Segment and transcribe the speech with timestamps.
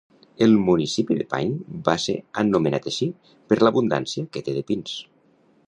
[0.43, 3.09] El municipi de Pine va ser anomenat així
[3.53, 4.97] per l'abundància que té de pins.